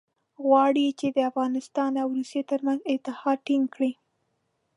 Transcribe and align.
غواړي 0.45 0.85
چې 0.99 1.07
د 1.15 1.17
افغانستان 1.29 1.91
او 2.01 2.07
روسیې 2.17 2.41
ترمنځ 2.51 2.79
اتحاد 2.93 3.39
ټینګ 3.47 3.65
کړي. 3.75 3.91